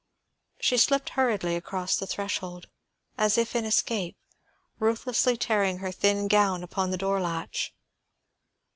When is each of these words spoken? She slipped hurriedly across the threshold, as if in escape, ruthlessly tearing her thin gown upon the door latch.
She 0.59 0.77
slipped 0.77 1.09
hurriedly 1.09 1.55
across 1.55 1.95
the 1.95 2.07
threshold, 2.07 2.65
as 3.19 3.37
if 3.37 3.55
in 3.55 3.65
escape, 3.65 4.17
ruthlessly 4.79 5.37
tearing 5.37 5.77
her 5.77 5.91
thin 5.91 6.27
gown 6.27 6.63
upon 6.63 6.89
the 6.89 6.97
door 6.97 7.21
latch. 7.21 7.71